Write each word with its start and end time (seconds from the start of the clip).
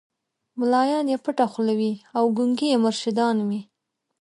مُلایان 0.59 1.05
یې 1.13 1.17
پټه 1.25 1.45
خوله 1.51 1.73
وي 1.79 1.93
او 2.17 2.23
ګونګي 2.37 2.67
یې 2.73 2.77
مرشدان 2.85 3.35
وي 3.47 3.61